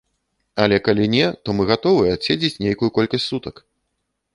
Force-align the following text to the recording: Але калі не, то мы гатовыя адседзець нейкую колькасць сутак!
Але 0.63 0.79
калі 0.87 1.05
не, 1.15 1.27
то 1.43 1.57
мы 1.59 1.69
гатовыя 1.75 2.17
адседзець 2.19 2.59
нейкую 2.67 2.89
колькасць 3.01 3.27
сутак! 3.33 3.67